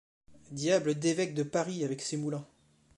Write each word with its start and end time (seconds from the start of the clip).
Diable 0.49 0.95
d’évêque 0.95 1.35
de 1.35 1.43
Paris 1.43 1.83
avec 1.83 2.01
ses 2.01 2.17
moulins! 2.17 2.47